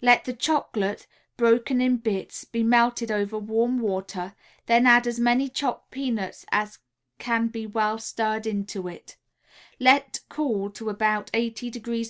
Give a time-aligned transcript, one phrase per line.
[0.00, 1.06] Let the chocolate,
[1.36, 6.78] broken in bits, be melted over warm water, then add as many chopped peanuts as
[7.18, 9.18] can be well stirred into it;
[9.78, 12.02] let cool to about 80° F.